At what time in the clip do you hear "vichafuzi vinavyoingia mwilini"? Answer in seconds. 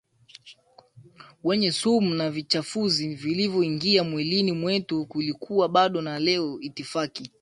2.31-4.51